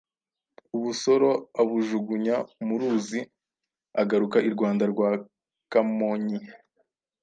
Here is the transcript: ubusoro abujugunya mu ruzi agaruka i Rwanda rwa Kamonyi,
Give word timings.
ubusoro 0.77 1.29
abujugunya 1.61 2.35
mu 2.65 2.75
ruzi 2.81 3.19
agaruka 4.01 4.37
i 4.47 4.49
Rwanda 4.53 4.83
rwa 4.91 5.09
Kamonyi, 5.71 6.39